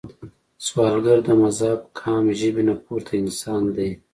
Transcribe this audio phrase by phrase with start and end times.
[0.65, 3.89] سوالګر د مذهب، قام، ژبې نه پورته انسان دی